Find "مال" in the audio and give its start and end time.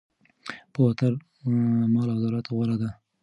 1.93-2.07